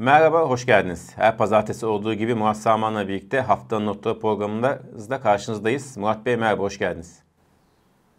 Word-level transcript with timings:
Merhaba, 0.00 0.42
hoş 0.42 0.66
geldiniz. 0.66 1.10
Her 1.16 1.36
pazartesi 1.36 1.86
olduğu 1.86 2.14
gibi 2.14 2.34
Murat 2.34 2.56
Saman'la 2.56 3.08
birlikte 3.08 3.40
haftanın 3.40 3.86
notları 3.86 4.18
programında 4.20 4.82
da 5.10 5.20
karşınızdayız. 5.20 5.96
Murat 5.96 6.26
Bey 6.26 6.36
merhaba, 6.36 6.62
hoş 6.62 6.78
geldiniz. 6.78 7.22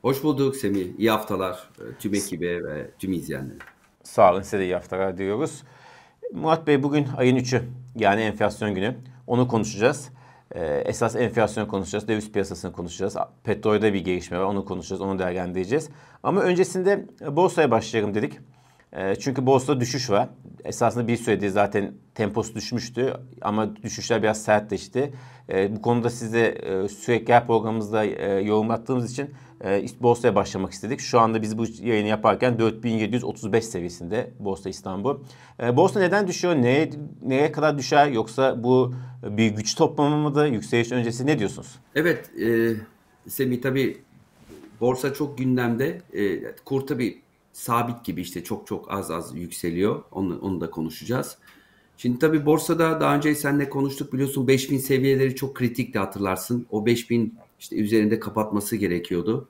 Hoş 0.02 0.23
bulduk 0.23 0.55
Semih. 0.55 0.99
İyi 0.99 1.12
haftalar 1.12 1.70
e, 1.80 1.98
tüm 1.99 2.13
ekibe 2.13 2.63
ve 2.63 2.91
tüm 2.99 3.13
izleyenlere. 3.13 3.57
Sağ 4.04 4.31
olun, 4.31 4.41
size 4.41 4.59
de 4.59 4.63
iyi 4.63 4.73
haftalar 4.73 5.17
diliyoruz. 5.17 5.63
Murat 6.34 6.67
Bey 6.67 6.84
bugün 6.84 7.07
ayın 7.17 7.35
3'ü 7.35 7.62
yani 7.95 8.21
enflasyon 8.21 8.76
günü. 8.76 8.98
Onu 9.27 9.48
konuşacağız. 9.48 10.09
Ee, 10.55 10.84
esas 10.85 11.16
enflasyon 11.16 11.66
konuşacağız, 11.66 12.07
döviz 12.07 12.32
piyasasını 12.32 12.71
konuşacağız. 12.71 13.18
Petrolde 13.43 13.93
bir 13.93 14.05
gelişme 14.05 14.40
var, 14.40 14.43
onu 14.43 14.66
konuşacağız, 14.66 15.02
onu 15.02 15.20
değerlendireceğiz. 15.20 15.90
Ama 16.23 16.41
öncesinde 16.41 17.07
borsaya 17.27 17.71
başlayalım 17.71 18.13
dedik. 18.13 18.40
Ee, 18.94 19.16
çünkü 19.16 19.45
borsada 19.45 19.80
düşüş 19.80 20.09
var. 20.09 20.30
Esasında 20.63 21.08
bir 21.08 21.18
süredir 21.18 21.49
zaten 21.49 21.94
temposu 22.16 22.55
düşmüştü 22.55 23.13
ama 23.41 23.76
düşüşler 23.76 24.23
biraz 24.23 24.44
sertleşti. 24.44 25.13
Ee, 25.49 25.76
bu 25.76 25.82
konuda 25.82 26.09
size 26.09 26.45
e, 26.45 26.88
sürekli 26.88 27.34
her 27.34 27.48
programımızda 27.48 28.05
e, 28.05 28.41
yorumlattığımız 28.41 29.12
için 29.12 29.30
e, 29.66 29.85
borsaya 30.02 30.35
başlamak 30.35 30.72
istedik. 30.72 30.99
Şu 30.99 31.20
anda 31.20 31.41
biz 31.41 31.58
bu 31.58 31.66
yayını 31.82 32.08
yaparken 32.08 32.59
4735 32.59 33.66
seviyesinde 33.66 34.32
Borsa 34.40 34.70
İstanbul. 34.70 35.18
Borsa 35.73 35.99
neden 35.99 36.27
düşüyor? 36.27 36.55
Neye, 36.55 36.90
neye 37.21 37.52
kadar 37.52 37.77
düşer? 37.77 38.08
Yoksa 38.08 38.63
bu 38.63 38.94
bir 39.23 39.48
güç 39.48 39.76
toplamı 39.76 40.18
mıdır? 40.18 40.46
Yükseliş 40.46 40.91
öncesi 40.91 41.26
ne 41.26 41.40
diyorsunuz? 41.40 41.80
Evet 41.96 42.30
e, 42.41 42.74
Semih 43.27 43.62
tabii 43.62 43.98
borsa 44.82 45.13
çok 45.13 45.37
gündemde. 45.37 46.02
E, 46.13 46.41
kur 46.65 46.87
tabii 46.87 47.21
sabit 47.54 48.05
gibi 48.05 48.21
işte 48.21 48.44
çok 48.44 48.68
çok 48.68 48.91
az 48.91 49.12
az 49.12 49.35
yükseliyor. 49.35 50.04
Onu, 50.12 50.40
onu 50.41 50.62
da 50.62 50.71
konuşacağız. 50.71 51.38
Şimdi 51.98 52.20
tabii 52.20 52.46
borsada 52.46 53.02
daha 53.02 53.16
önce 53.16 53.35
seninle 53.35 53.70
konuştuk 53.70 54.13
biliyorsun 54.13 54.48
5000 54.48 54.77
seviyeleri 54.77 55.35
çok 55.35 55.55
kritikti 55.55 55.99
hatırlarsın. 55.99 56.66
O 56.70 56.85
5000 56.85 57.35
işte 57.60 57.76
üzerinde 57.76 58.20
kapatması 58.20 58.76
gerekiyordu. 58.76 59.48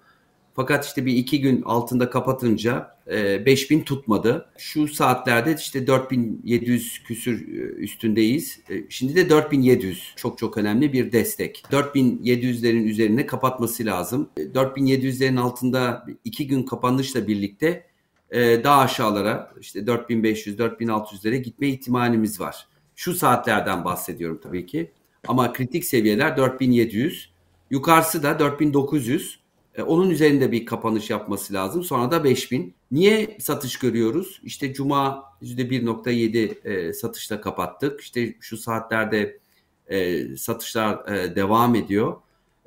Fakat 0.55 0.85
işte 0.85 1.05
bir 1.05 1.15
iki 1.15 1.41
gün 1.41 1.61
altında 1.61 2.09
kapatınca 2.09 2.95
e, 3.11 3.45
5000 3.45 3.81
tutmadı. 3.81 4.49
Şu 4.57 4.87
saatlerde 4.87 5.55
işte 5.59 5.87
4700 5.87 7.03
küsür 7.03 7.47
e, 7.47 7.61
üstündeyiz. 7.61 8.59
E, 8.69 8.83
şimdi 8.89 9.15
de 9.15 9.29
4700 9.29 10.13
çok 10.15 10.37
çok 10.37 10.57
önemli 10.57 10.93
bir 10.93 11.11
destek. 11.11 11.63
4700'lerin 11.71 12.83
üzerine 12.83 13.25
kapatması 13.25 13.85
lazım. 13.85 14.29
E, 14.37 14.41
4700'lerin 14.41 15.39
altında 15.39 16.05
iki 16.25 16.47
gün 16.47 16.63
kapanışla 16.63 17.27
birlikte 17.27 17.90
e, 18.31 18.63
daha 18.63 18.81
aşağılara 18.81 19.53
işte 19.59 19.79
4500-4600'lere 19.79 21.35
gitme 21.35 21.67
ihtimalimiz 21.67 22.39
var. 22.39 22.67
Şu 22.95 23.13
saatlerden 23.13 23.85
bahsediyorum 23.85 24.39
tabii 24.43 24.65
ki. 24.65 24.91
Ama 25.27 25.53
kritik 25.53 25.85
seviyeler 25.85 26.37
4700. 26.37 27.31
Yukarısı 27.69 28.23
da 28.23 28.39
4900. 28.39 29.39
E, 29.75 29.81
onun 29.81 30.09
üzerinde 30.09 30.51
bir 30.51 30.65
kapanış 30.65 31.09
yapması 31.09 31.53
lazım. 31.53 31.83
Sonra 31.83 32.11
da 32.11 32.23
5000. 32.23 32.75
Niye 32.91 33.37
satış 33.39 33.79
görüyoruz? 33.79 34.41
İşte 34.43 34.73
Cuma 34.73 35.23
%1.7 35.41 36.67
e, 36.69 36.93
satışla 36.93 37.41
kapattık. 37.41 38.01
İşte 38.01 38.35
şu 38.39 38.57
saatlerde 38.57 39.41
satışlar 40.37 41.07
devam 41.35 41.75
ediyor. 41.75 42.15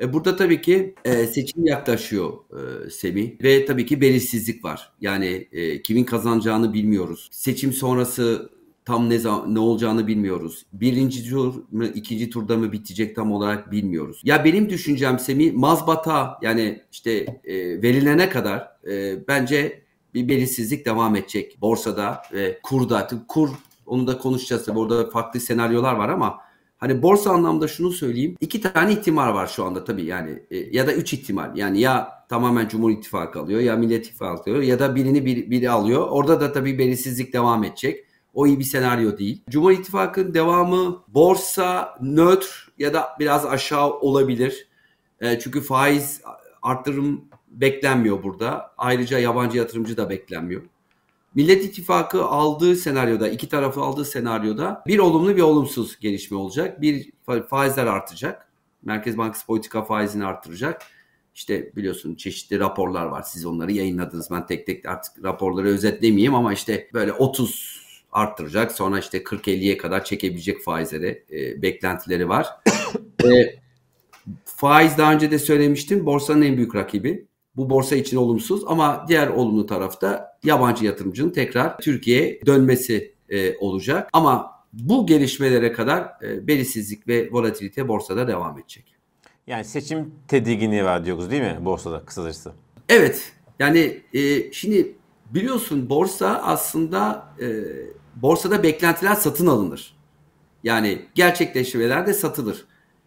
E, 0.01 0.13
burada 0.13 0.37
tabii 0.37 0.61
ki 0.63 0.95
e, 1.05 1.27
seçim 1.27 1.67
yaklaşıyor 1.67 2.33
e, 2.53 2.91
Semih 2.91 3.43
ve 3.43 3.67
tabii 3.67 3.87
ki 3.87 4.01
belirsizlik 4.01 4.65
var. 4.65 4.93
Yani 5.01 5.49
e, 5.53 5.83
kimin 5.83 6.05
kazanacağını 6.05 6.73
bilmiyoruz. 6.73 7.29
Seçim 7.33 7.73
sonrası 7.73 8.51
tam 8.85 9.11
ne 9.11 9.19
ne 9.49 9.59
olacağını 9.59 10.07
bilmiyoruz. 10.07 10.67
Birinci 10.73 11.31
tur 11.31 11.55
mu 11.73 11.85
ikinci 11.85 12.31
turda 12.31 12.57
mı 12.57 12.73
bitecek 12.73 13.17
tam 13.17 13.33
olarak 13.33 13.71
bilmiyoruz. 13.71 14.21
Ya 14.25 14.45
benim 14.45 14.71
düşüncem 14.71 15.19
Semih 15.19 15.53
mazbata 15.53 16.39
yani 16.43 16.83
işte 16.93 17.41
e, 17.45 17.83
verilene 17.83 18.29
kadar 18.29 18.69
e, 18.87 19.29
bence 19.29 19.85
bir 20.15 20.29
belirsizlik 20.29 20.87
devam 20.87 21.17
edecek 21.17 21.59
borsada 21.61 22.23
ve 22.33 22.61
kurda. 22.63 23.09
Kur 23.29 23.51
onu 23.87 24.07
da 24.07 24.19
konuşacağız 24.19 24.65
tabii 24.65 24.79
orada 24.79 25.11
farklı 25.11 25.41
senaryolar 25.41 25.95
var 25.95 26.09
ama 26.09 26.44
Hani 26.85 27.03
borsa 27.03 27.31
anlamda 27.31 27.69
şunu 27.69 27.91
söyleyeyim. 27.91 28.37
iki 28.41 28.61
tane 28.61 28.93
ihtimal 28.93 29.35
var 29.35 29.47
şu 29.47 29.65
anda 29.65 29.85
tabii 29.85 30.05
yani 30.05 30.43
e, 30.51 30.57
ya 30.57 30.87
da 30.87 30.95
üç 30.95 31.13
ihtimal. 31.13 31.57
Yani 31.57 31.81
ya 31.81 32.27
tamamen 32.29 32.69
Cumhur 32.69 32.91
İttifakı 32.91 33.41
alıyor 33.41 33.61
ya 33.61 33.77
Millet 33.77 34.07
İttifakı 34.07 34.51
alıyor 34.51 34.63
ya 34.63 34.79
da 34.79 34.95
birini 34.95 35.27
bir, 35.27 35.51
biri 35.51 35.71
alıyor. 35.71 36.09
Orada 36.11 36.41
da 36.41 36.53
tabii 36.53 36.79
belirsizlik 36.79 37.33
devam 37.33 37.65
edecek. 37.65 38.05
O 38.35 38.47
iyi 38.47 38.59
bir 38.59 38.65
senaryo 38.65 39.19
değil. 39.19 39.43
Cumhur 39.51 39.71
İttifakı'nın 39.71 40.35
devamı 40.35 41.03
borsa 41.09 41.99
nötr 42.01 42.73
ya 42.79 42.95
da 42.95 43.09
biraz 43.19 43.47
aşağı 43.47 43.91
olabilir. 43.91 44.69
E, 45.21 45.39
çünkü 45.39 45.61
faiz 45.61 46.21
arttırım 46.63 47.25
beklenmiyor 47.49 48.23
burada. 48.23 48.75
Ayrıca 48.79 49.19
yabancı 49.19 49.59
yatırımcı 49.59 49.97
da 49.97 50.11
beklenmiyor. 50.11 50.63
Millet 51.35 51.65
İttifakı 51.65 52.25
aldığı 52.25 52.77
senaryoda, 52.77 53.29
iki 53.29 53.49
tarafı 53.49 53.81
aldığı 53.81 54.05
senaryoda 54.05 54.83
bir 54.87 54.99
olumlu 54.99 55.37
bir 55.37 55.43
olumsuz 55.43 55.99
gelişme 56.01 56.37
olacak. 56.37 56.81
Bir 56.81 57.13
faizler 57.51 57.87
artacak. 57.87 58.49
Merkez 58.83 59.19
Bankası 59.19 59.47
politika 59.47 59.83
faizini 59.83 60.25
artıracak. 60.25 60.83
İşte 61.35 61.77
biliyorsun 61.77 62.15
çeşitli 62.15 62.61
raporlar 62.61 63.07
var. 63.07 63.23
Siz 63.23 63.47
onları 63.47 63.73
yayınladınız. 63.73 64.31
Ben 64.31 64.47
tek 64.47 64.67
tek 64.67 64.87
artık 64.87 65.25
raporları 65.25 65.69
özetlemeyeyim 65.69 66.35
ama 66.35 66.53
işte 66.53 66.89
böyle 66.93 67.13
30 67.13 67.85
arttıracak. 68.13 68.73
Sonra 68.73 68.99
işte 68.99 69.19
40-50'ye 69.19 69.77
kadar 69.77 70.05
çekebilecek 70.05 70.63
faizleri 70.63 71.25
e, 71.33 71.63
beklentileri 71.63 72.29
var. 72.29 72.47
e, 73.25 73.59
faiz 74.45 74.99
daha 74.99 75.13
önce 75.15 75.31
de 75.31 75.39
söylemiştim. 75.39 76.07
Borsanın 76.07 76.43
en 76.43 76.57
büyük 76.57 76.75
rakibi. 76.75 77.27
Bu 77.57 77.71
borsa 77.71 77.97
için 77.97 78.17
olumsuz 78.17 78.63
ama 78.67 79.05
diğer 79.09 79.29
olumlu 79.29 79.67
tarafta 79.67 80.39
yabancı 80.45 80.85
yatırımcının 80.85 81.31
tekrar 81.31 81.79
Türkiye'ye 81.79 82.41
dönmesi 82.47 83.15
e, 83.29 83.57
olacak. 83.57 84.09
Ama 84.13 84.55
bu 84.73 85.07
gelişmelere 85.07 85.73
kadar 85.73 86.13
e, 86.23 86.47
belirsizlik 86.47 87.09
ve 87.09 87.33
volatilite 87.33 87.89
borsada 87.89 88.29
devam 88.29 88.59
edecek. 88.59 88.95
Yani 89.47 89.65
seçim 89.65 90.15
tedirginliği 90.29 90.85
var 90.85 91.05
diyoruz 91.05 91.31
değil 91.31 91.43
mi 91.43 91.59
borsada 91.61 92.05
kısacası? 92.05 92.53
Evet. 92.89 93.33
Yani 93.59 94.01
e, 94.15 94.53
şimdi 94.53 94.95
biliyorsun 95.31 95.89
borsa 95.89 96.41
aslında 96.45 97.29
e, 97.41 97.47
borsada 98.17 98.63
beklentiler 98.63 99.15
satın 99.15 99.47
alınır. 99.47 99.97
Yani 100.65 101.03
gerçekleşmeler 101.15 102.07
de 102.07 102.15
satılır. 102.15 102.65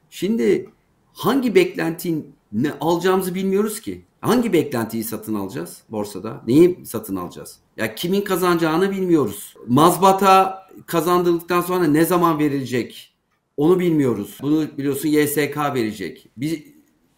Şimdi 0.10 0.70
hangi 1.14 1.56
beklentiyi 1.56 2.26
ne 2.52 2.72
alacağımızı 2.82 3.36
bilmiyoruz 3.36 3.82
ki. 3.82 4.06
Hangi 4.22 4.54
beklentiyi 4.54 5.04
satın 5.04 5.36
alacağız 5.36 5.82
borsada? 5.92 6.42
Neyi 6.48 6.86
satın 6.86 7.16
alacağız? 7.16 7.60
Ya 7.78 7.96
kimin 7.96 8.22
kazanacağını 8.22 8.92
bilmiyoruz. 8.92 9.56
Mazbata 9.68 10.64
kazandırdıktan 10.86 11.62
sonra 11.62 11.84
ne 11.84 12.06
zaman 12.06 12.40
verilecek? 12.40 13.14
Onu 13.58 13.80
bilmiyoruz. 13.80 14.38
Bunu 14.42 14.78
biliyorsun 14.78 15.10
YSK 15.10 15.58
verecek. 15.58 16.30
Bir 16.38 16.64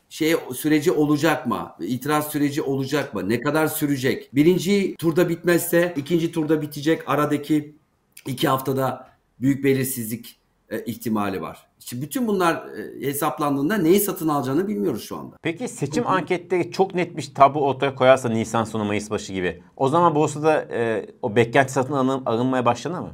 şey 0.09 0.35
süreci 0.55 0.91
olacak 0.91 1.47
mı? 1.47 1.75
İtiraz 1.79 2.27
süreci 2.27 2.61
olacak 2.61 3.13
mı? 3.13 3.29
Ne 3.29 3.41
kadar 3.41 3.67
sürecek? 3.67 4.29
Birinci 4.35 4.95
turda 4.99 5.29
bitmezse 5.29 5.93
ikinci 5.97 6.31
turda 6.31 6.61
bitecek. 6.61 7.01
Aradaki 7.07 7.75
iki 8.27 8.47
haftada 8.47 9.09
büyük 9.41 9.63
belirsizlik 9.63 10.39
e, 10.69 10.85
ihtimali 10.85 11.41
var. 11.41 11.68
İşte 11.79 12.01
bütün 12.01 12.27
bunlar 12.27 12.55
e, 12.55 13.07
hesaplandığında 13.07 13.77
neyi 13.77 13.99
satın 13.99 14.27
alacağını 14.27 14.67
bilmiyoruz 14.67 15.03
şu 15.03 15.17
anda. 15.17 15.35
Peki 15.41 15.67
seçim 15.67 16.03
Hı-hı. 16.03 16.13
ankette 16.13 16.71
çok 16.71 16.95
net 16.95 17.17
bir 17.17 17.31
tablo 17.35 17.59
ortaya 17.59 17.95
koyarsa 17.95 18.29
Nisan 18.29 18.63
sonu 18.63 18.85
Mayıs 18.85 19.09
başı 19.09 19.33
gibi. 19.33 19.63
O 19.77 19.89
zaman 19.89 20.15
borsada 20.15 20.61
e, 20.61 21.05
o 21.21 21.35
beklenti 21.35 21.73
satın 21.73 21.93
alın, 21.93 22.25
alınmaya 22.25 22.65
başlanır 22.65 22.99
mı? 22.99 23.11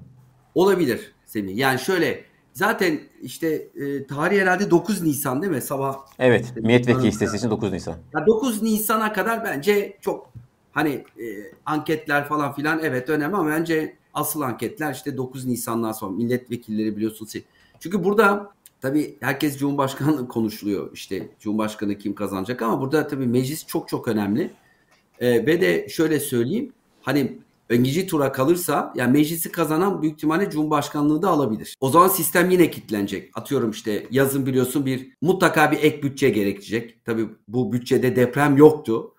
Olabilir 0.56 1.14
Semih. 1.26 1.58
Yani 1.58 1.80
şöyle 1.80 2.24
zaten 2.54 3.00
işte 3.22 3.48
e, 3.76 4.08
tarih 4.08 4.42
herhalde 4.42 4.72
9 4.72 5.02
Nisan 5.04 5.42
değil 5.42 5.54
mi? 5.54 5.62
Sabah. 5.62 5.98
Evet. 6.20 6.46
Işte, 6.46 6.60
milletvekili 6.62 7.08
listesi 7.08 7.38
için 7.38 7.50
9 7.50 7.72
Nisan. 7.72 7.96
Ya 8.14 8.26
9 8.28 8.62
Nisan'a 8.62 9.14
kadar 9.14 9.44
bence 9.44 9.98
çok 10.02 10.30
hani 10.72 10.92
e, 10.94 11.26
anketler 11.66 12.26
falan 12.26 12.54
filan 12.54 12.80
evet 12.84 13.10
önemli 13.10 13.36
ama 13.36 13.50
bence 13.50 13.96
asıl 14.14 14.42
anketler 14.42 14.94
işte 14.94 15.18
9 15.18 15.46
Nisan'dan 15.46 15.92
sonra 15.92 16.12
milletvekilleri 16.12 16.96
biliyorsun. 16.96 17.26
Çünkü 17.86 18.04
burada 18.04 18.52
tabii 18.82 19.18
herkes 19.20 19.58
Cumhurbaşkanı 19.58 20.28
konuşuluyor. 20.28 20.94
İşte 20.94 21.30
Cumhurbaşkanı 21.40 21.98
kim 21.98 22.16
kazanacak 22.16 22.62
ama 22.62 22.82
burada 22.82 23.08
tabii 23.08 23.28
meclis 23.28 23.68
çok 23.68 23.90
çok 23.90 24.08
önemli. 24.08 24.54
Ee, 25.20 25.46
ve 25.46 25.62
de 25.62 25.90
şöyle 25.90 26.20
söyleyeyim. 26.20 26.74
Hani 27.02 27.38
ikinci 27.70 28.08
tura 28.08 28.32
kalırsa 28.32 28.94
yani 28.96 29.12
meclisi 29.12 29.52
kazanan 29.52 30.02
büyük 30.02 30.16
ihtimalle 30.16 30.50
Cumhurbaşkanlığı 30.50 31.22
da 31.22 31.30
alabilir. 31.30 31.76
O 31.80 31.90
zaman 31.90 32.08
sistem 32.08 32.50
yine 32.50 32.72
kilitlenecek. 32.72 33.32
Atıyorum 33.38 33.72
işte 33.72 34.08
yazın 34.12 34.46
biliyorsun 34.46 34.86
bir 34.86 35.12
mutlaka 35.22 35.72
bir 35.72 35.78
ek 35.78 36.04
bütçe 36.04 36.30
gerekecek. 36.30 37.06
Tabii 37.06 37.30
bu 37.48 37.74
bütçede 37.74 38.16
deprem 38.16 38.58
yoktu. 38.58 39.12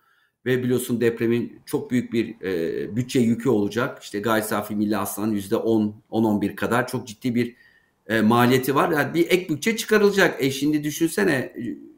ve 0.47 0.63
biliyorsun 0.63 1.01
depremin 1.01 1.61
çok 1.67 1.91
büyük 1.91 2.13
bir 2.13 2.41
e, 2.41 2.97
bütçe 2.97 3.21
yükü 3.21 3.49
olacak. 3.49 4.03
İşte 4.03 4.21
gayri 4.21 4.45
safi 4.45 4.77
milli 4.77 4.97
hasılanın 4.97 5.35
%10 5.35 5.93
10-11 6.11 6.55
kadar 6.55 6.89
çok 6.89 7.07
ciddi 7.07 7.35
bir 7.35 7.66
e, 8.09 8.21
maliyeti 8.21 8.75
var. 8.75 8.91
Yani 8.91 9.15
bir 9.15 9.31
ek 9.31 9.49
bütçe 9.49 9.77
çıkarılacak. 9.77 10.45
E 10.45 10.51
şimdi 10.51 10.85
düşünsene 10.85 11.53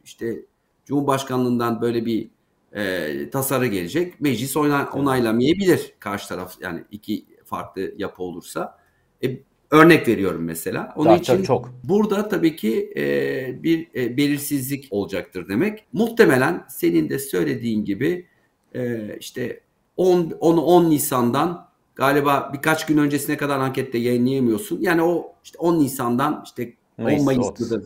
işte 0.04 0.42
Cumhurbaşkanlığından 0.84 1.80
böyle 1.80 2.06
bir 2.06 2.30
e, 2.72 3.30
tasarı 3.30 3.66
gelecek. 3.66 4.20
Meclis 4.20 4.56
ona, 4.56 4.90
onaylamayabilir 4.92 5.92
karşı 5.98 6.28
taraf 6.28 6.54
yani 6.60 6.84
iki 6.90 7.24
farklı 7.44 7.94
yapı 7.96 8.22
olursa. 8.22 8.78
E, 9.24 9.38
örnek 9.70 10.08
veriyorum 10.08 10.44
mesela. 10.44 10.92
Onun 10.96 11.16
Zaten 11.16 11.34
için 11.34 11.44
çok. 11.44 11.70
burada 11.84 12.28
tabii 12.28 12.56
ki 12.56 12.92
e, 12.96 13.62
bir 13.62 13.88
e, 13.94 14.16
belirsizlik 14.16 14.88
olacaktır 14.90 15.48
demek. 15.48 15.84
Muhtemelen 15.92 16.64
senin 16.68 17.08
de 17.08 17.18
söylediğin 17.18 17.84
gibi 17.84 18.26
e, 18.74 19.16
işte 19.20 19.60
10, 19.96 20.32
10, 20.40 20.56
10 20.56 20.90
Nisan'dan 20.90 21.67
galiba 21.98 22.50
birkaç 22.52 22.86
gün 22.86 22.98
öncesine 22.98 23.36
kadar 23.36 23.58
ankette 23.58 23.98
yayınlayamıyorsun. 23.98 24.80
Yani 24.80 25.02
o 25.02 25.32
işte 25.44 25.58
10 25.58 25.78
Nisan'dan 25.78 26.42
işte 26.44 26.72
Mayıs, 26.98 27.20
10 27.20 27.24
Mayıs'ta 27.24 27.76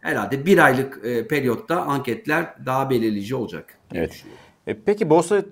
herhalde 0.00 0.46
bir 0.46 0.58
aylık 0.58 1.00
e, 1.04 1.28
periyotta 1.28 1.82
anketler 1.82 2.54
daha 2.66 2.90
belirleyici 2.90 3.34
olacak. 3.34 3.78
Evet. 3.94 4.24
E, 4.66 4.74
peki 4.74 5.10
borsa 5.10 5.42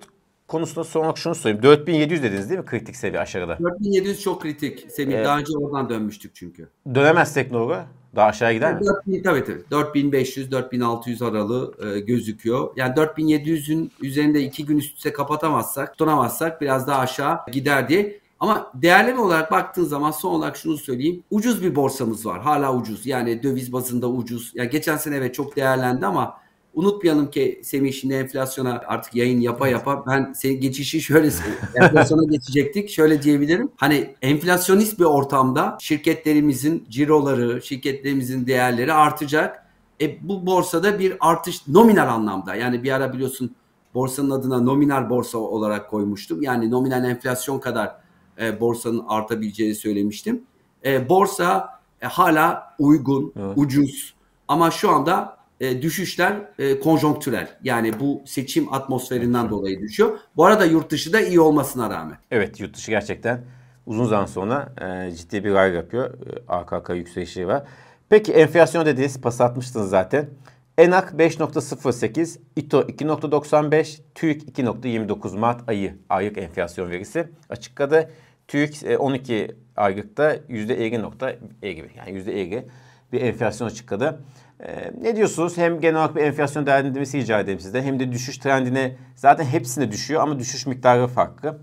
konusunda 0.47 0.83
son 0.83 1.01
olarak 1.01 1.17
şunu 1.17 1.35
sorayım. 1.35 1.63
4700 1.63 2.23
dediniz 2.23 2.49
değil 2.49 2.59
mi 2.59 2.65
kritik 2.65 2.95
seviye 2.95 3.21
aşağıda? 3.21 3.57
4700 3.59 4.21
çok 4.21 4.41
kritik. 4.41 4.91
Semih 4.91 5.15
ee, 5.15 5.23
daha 5.23 5.39
önce 5.39 5.57
oradan 5.57 5.89
dönmüştük 5.89 6.35
çünkü. 6.35 6.69
Dönemezsek 6.95 7.51
ne 7.51 7.57
olur? 7.57 7.75
Daha 8.17 8.27
aşağı 8.27 8.53
gider 8.53 8.73
mi? 8.73 8.85
4000, 8.85 9.23
tabii 9.23 9.43
tabii. 9.43 9.61
4500 9.71 10.51
4600 10.51 11.21
aralığı 11.21 11.73
e, 11.85 11.99
gözüküyor. 11.99 12.69
Yani 12.75 12.93
4700'ün 12.93 13.91
üzerinde 14.01 14.41
iki 14.41 14.65
gün 14.65 14.77
üst 14.77 14.97
üste 14.97 15.13
kapatamazsak, 15.13 15.91
tutunamazsak 15.91 16.61
biraz 16.61 16.87
daha 16.87 16.99
aşağı 16.99 17.39
gider 17.51 17.89
diye. 17.89 18.19
Ama 18.39 18.71
değerleme 18.75 19.19
olarak 19.19 19.51
baktığın 19.51 19.83
zaman 19.83 20.11
son 20.11 20.33
olarak 20.33 20.57
şunu 20.57 20.77
söyleyeyim. 20.77 21.23
Ucuz 21.31 21.63
bir 21.63 21.75
borsamız 21.75 22.25
var. 22.25 22.41
Hala 22.41 22.75
ucuz. 22.75 23.05
Yani 23.05 23.43
döviz 23.43 23.73
bazında 23.73 24.09
ucuz. 24.09 24.51
Yani 24.55 24.69
geçen 24.69 24.97
sene 24.97 25.15
evet 25.15 25.35
çok 25.35 25.55
değerlendi 25.55 26.05
ama 26.05 26.37
unutmayalım 26.77 27.31
ki 27.31 27.61
Semih 27.63 27.93
şimdi 27.93 28.13
enflasyona 28.13 28.81
artık 28.87 29.15
yayın 29.15 29.41
yapa 29.41 29.67
yapa 29.67 30.03
ben 30.07 30.33
senin 30.33 30.61
geçişi 30.61 31.01
şöyle 31.01 31.29
enflasyona 31.75 32.23
geçecektik. 32.29 32.89
Şöyle 32.89 33.21
diyebilirim. 33.21 33.71
Hani 33.75 34.15
enflasyonist 34.21 34.99
bir 34.99 35.05
ortamda 35.05 35.77
şirketlerimizin 35.81 36.85
ciroları, 36.89 37.61
şirketlerimizin 37.61 38.47
değerleri 38.47 38.93
artacak. 38.93 39.65
E, 40.01 40.27
bu 40.27 40.45
borsada 40.45 40.99
bir 40.99 41.17
artış 41.19 41.67
nominal 41.67 42.07
anlamda. 42.07 42.55
Yani 42.55 42.83
bir 42.83 42.91
ara 42.91 43.13
biliyorsun 43.13 43.55
borsanın 43.93 44.29
adına 44.29 44.61
nominal 44.61 45.09
borsa 45.09 45.37
olarak 45.37 45.89
koymuştum. 45.89 46.41
Yani 46.41 46.71
nominal 46.71 47.05
enflasyon 47.05 47.59
kadar 47.59 47.95
e, 48.41 48.59
borsanın 48.59 49.03
artabileceğini 49.07 49.75
söylemiştim. 49.75 50.41
E, 50.85 51.09
borsa 51.09 51.79
e, 52.01 52.05
hala 52.05 52.75
uygun, 52.79 53.33
evet. 53.39 53.57
ucuz 53.57 54.13
ama 54.47 54.71
şu 54.71 54.89
anda 54.89 55.36
e, 55.61 55.81
düşüşler 55.81 56.35
e, 56.59 56.79
konjonktürel. 56.79 57.47
Yani 57.63 57.99
bu 57.99 58.21
seçim 58.25 58.73
atmosferinden 58.73 59.49
dolayı 59.49 59.79
düşüyor. 59.79 60.19
Bu 60.35 60.45
arada 60.45 60.65
yurt 60.65 60.91
dışı 60.91 61.13
da 61.13 61.21
iyi 61.21 61.39
olmasına 61.39 61.89
rağmen. 61.89 62.17
Evet 62.31 62.59
yurt 62.59 62.75
dışı 62.75 62.91
gerçekten 62.91 63.41
uzun 63.85 64.05
zaman 64.05 64.25
sonra 64.25 64.73
e, 64.81 65.11
ciddi 65.11 65.43
bir 65.43 65.53
ray 65.53 65.73
yapıyor. 65.73 66.13
E, 66.13 66.43
AKK 66.47 66.89
yükselişi 66.89 67.47
var. 67.47 67.63
Peki 68.09 68.33
enflasyon 68.33 68.85
dediğiniz 68.85 69.21
pas 69.21 69.41
atmıştınız 69.41 69.89
zaten. 69.89 70.29
ENAK 70.77 71.11
5.08, 71.11 72.39
İTO 72.55 72.81
2.95, 72.81 73.99
TÜİK 74.15 74.59
2.29 74.59 75.37
Mart 75.37 75.69
ayı 75.69 75.97
aylık 76.09 76.37
enflasyon 76.37 76.89
verisi 76.89 77.29
açıkladı. 77.49 78.11
TÜİK 78.47 78.83
12 78.99 79.35
e, 79.35 79.47
aylıkta 79.75 80.35
%50.50 80.35 81.71
gibi 81.71 81.89
yani 81.97 82.19
%50 82.19 82.63
bir 83.11 83.21
enflasyon 83.21 83.67
açıkladı. 83.67 84.19
Ee, 84.59 84.91
ne 85.01 85.15
diyorsunuz? 85.15 85.57
Hem 85.57 85.79
genel 85.79 85.95
olarak 85.95 86.15
bir 86.15 86.21
enflasyon 86.21 86.65
değerlendirmesi 86.65 87.17
rica 87.17 87.39
edeyim 87.39 87.59
sizden. 87.59 87.83
Hem 87.83 87.99
de 87.99 88.11
düşüş 88.11 88.37
trendine 88.37 88.95
zaten 89.15 89.45
hepsinde 89.45 89.91
düşüyor 89.91 90.21
ama 90.21 90.39
düşüş 90.39 90.65
miktarı 90.65 91.07
farklı. 91.07 91.59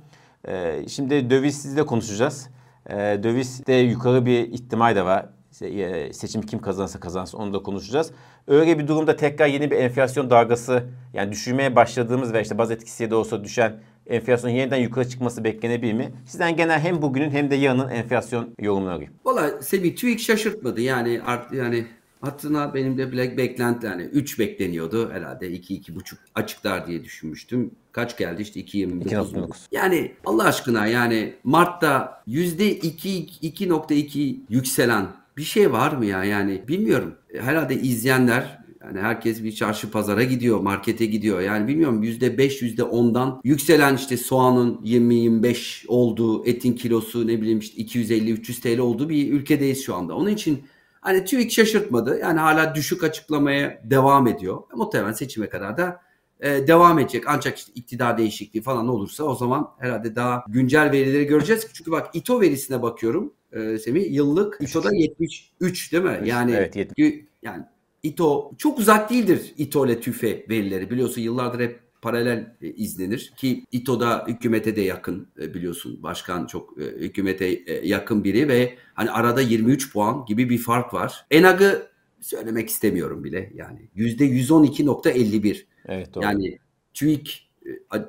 Ee, 0.48 0.84
şimdi 0.88 1.30
dövizle 1.30 1.86
konuşacağız. 1.86 2.48
Ee, 2.90 3.20
dövizde 3.22 3.72
yukarı 3.72 4.26
bir 4.26 4.52
ihtimal 4.52 4.96
de 4.96 5.04
var. 5.04 5.26
E, 5.62 6.12
seçim 6.12 6.42
kim 6.42 6.58
kazanırsa 6.58 7.00
kazansın 7.00 7.38
onu 7.38 7.54
da 7.54 7.62
konuşacağız. 7.62 8.10
Öyle 8.48 8.78
bir 8.78 8.88
durumda 8.88 9.16
tekrar 9.16 9.46
yeni 9.46 9.70
bir 9.70 9.76
enflasyon 9.76 10.30
dalgası 10.30 10.84
yani 11.12 11.32
düşürmeye 11.32 11.76
başladığımız 11.76 12.32
ve 12.32 12.42
işte 12.42 12.58
baz 12.58 12.70
etkisiyle 12.70 13.10
de 13.10 13.14
olsa 13.14 13.44
düşen 13.44 13.80
enflasyon 14.06 14.50
yeniden 14.50 14.76
yukarı 14.76 15.08
çıkması 15.08 15.44
beklenebilir 15.44 15.92
mi? 15.92 16.12
Sizden 16.26 16.56
genel 16.56 16.80
hem 16.80 17.02
bugünün 17.02 17.30
hem 17.30 17.50
de 17.50 17.54
yarının 17.54 17.88
enflasyon 17.88 18.54
yorumunu 18.60 18.90
alayım. 18.90 19.12
Valla 19.24 19.62
Semih 19.62 19.96
TÜİK 19.96 20.20
şaşırtmadı. 20.20 20.80
Yani 20.80 21.20
art, 21.26 21.52
yani 21.52 21.86
Hatırına 22.24 22.74
benim 22.74 22.98
de 22.98 23.12
Black 23.12 23.36
beklenti 23.36 23.86
yani 23.86 24.02
3 24.02 24.38
bekleniyordu 24.38 25.10
herhalde 25.10 25.46
2-2,5 25.46 26.14
açıklar 26.34 26.86
diye 26.86 27.04
düşünmüştüm. 27.04 27.70
Kaç 27.92 28.18
geldi 28.18 28.42
işte 28.42 28.60
2.29. 28.60 29.48
Yani 29.72 30.12
Allah 30.26 30.44
aşkına 30.44 30.86
yani 30.86 31.34
Mart'ta 31.44 32.22
%2.2 32.28 34.36
yükselen 34.48 35.06
bir 35.36 35.42
şey 35.42 35.72
var 35.72 35.92
mı 35.92 36.06
ya 36.06 36.24
yani 36.24 36.62
bilmiyorum. 36.68 37.14
Herhalde 37.40 37.74
izleyenler 37.74 38.64
yani 38.84 39.00
herkes 39.00 39.44
bir 39.44 39.52
çarşı 39.52 39.90
pazara 39.90 40.24
gidiyor, 40.24 40.60
markete 40.60 41.06
gidiyor. 41.06 41.40
Yani 41.40 41.68
bilmiyorum 41.68 42.04
%5, 42.04 42.76
%10'dan 42.76 43.40
yükselen 43.44 43.96
işte 43.96 44.16
soğanın 44.16 44.80
20-25 44.84 45.86
olduğu, 45.88 46.46
etin 46.46 46.72
kilosu 46.72 47.26
ne 47.26 47.40
bileyim 47.40 47.58
işte 47.58 47.82
250-300 47.82 48.60
TL 48.60 48.78
olduğu 48.78 49.08
bir 49.08 49.32
ülkedeyiz 49.32 49.84
şu 49.84 49.94
anda. 49.94 50.14
Onun 50.14 50.30
için 50.30 50.62
Hani 51.04 51.24
TÜİK 51.24 51.52
şaşırtmadı. 51.52 52.18
Yani 52.18 52.40
hala 52.40 52.74
düşük 52.74 53.04
açıklamaya 53.04 53.80
devam 53.84 54.26
ediyor. 54.26 54.62
Muhtemelen 54.74 55.12
seçime 55.12 55.48
kadar 55.48 55.76
da 55.76 56.00
e, 56.40 56.66
devam 56.66 56.98
edecek. 56.98 57.24
Ancak 57.26 57.58
işte 57.58 57.72
iktidar 57.74 58.18
değişikliği 58.18 58.62
falan 58.62 58.88
olursa 58.88 59.24
o 59.24 59.34
zaman 59.34 59.70
herhalde 59.78 60.16
daha 60.16 60.44
güncel 60.48 60.92
verileri 60.92 61.24
göreceğiz. 61.24 61.66
Çünkü 61.72 61.90
bak 61.90 62.10
İTO 62.14 62.40
verisine 62.40 62.82
bakıyorum 62.82 63.32
e, 63.52 63.78
Semih. 63.78 64.12
Yıllık 64.12 64.58
İTO'da 64.60 64.90
73 64.92 65.92
değil 65.92 66.04
mi? 66.04 66.20
Yani 66.24 66.52
evet, 66.52 66.76
70. 66.76 67.14
yani 67.42 67.64
İTO 68.02 68.52
çok 68.58 68.78
uzak 68.78 69.10
değildir 69.10 69.54
İTO 69.56 69.86
ile 69.86 70.00
TÜFE 70.00 70.46
verileri. 70.48 70.90
Biliyorsun 70.90 71.20
yıllardır 71.20 71.60
hep 71.60 71.80
paralel 72.04 72.56
e, 72.62 72.68
izlenir 72.68 73.32
ki 73.36 73.64
İTO'da 73.72 74.24
hükümete 74.28 74.76
de 74.76 74.80
yakın 74.80 75.28
e, 75.40 75.54
biliyorsun 75.54 76.02
başkan 76.02 76.46
çok 76.46 76.78
e, 76.78 76.84
hükümete 76.84 77.46
yakın 77.82 78.24
biri 78.24 78.48
ve 78.48 78.74
hani 78.94 79.10
arada 79.10 79.40
23 79.40 79.92
puan 79.92 80.24
gibi 80.26 80.50
bir 80.50 80.58
fark 80.58 80.94
var. 80.94 81.26
Enag'ı 81.30 81.88
söylemek 82.20 82.68
istemiyorum 82.68 83.24
bile 83.24 83.52
yani 83.54 83.88
%112.51 83.96 85.64
evet, 85.86 86.14
doğru. 86.14 86.24
yani 86.24 86.58
TÜİK 86.94 87.44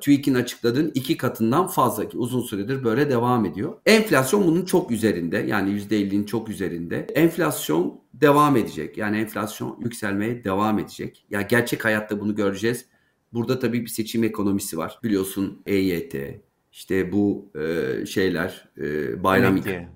TÜİK'in 0.00 0.34
açıkladığın 0.34 0.90
iki 0.94 1.16
katından 1.16 1.66
fazla 1.66 2.08
ki 2.08 2.18
uzun 2.18 2.42
süredir 2.42 2.84
böyle 2.84 3.10
devam 3.10 3.44
ediyor. 3.44 3.74
Enflasyon 3.86 4.46
bunun 4.46 4.64
çok 4.64 4.90
üzerinde 4.90 5.38
yani 5.38 5.70
%50'nin 5.70 6.24
çok 6.24 6.48
üzerinde. 6.48 7.06
Enflasyon 7.14 8.00
devam 8.14 8.56
edecek. 8.56 8.98
Yani 8.98 9.18
enflasyon 9.18 9.78
yükselmeye 9.80 10.44
devam 10.44 10.78
edecek. 10.78 11.26
Ya 11.30 11.40
yani 11.40 11.48
gerçek 11.48 11.84
hayatta 11.84 12.20
bunu 12.20 12.34
göreceğiz. 12.34 12.86
Burada 13.36 13.58
tabii 13.58 13.82
bir 13.82 13.88
seçim 13.88 14.24
ekonomisi 14.24 14.78
var. 14.78 14.98
Biliyorsun 15.04 15.62
EYT, 15.66 16.14
işte 16.72 17.12
bu 17.12 17.50
e, 17.54 18.06
şeyler, 18.06 18.68
e, 18.78 19.22
bayram 19.22 19.56
emekli, 19.56 19.88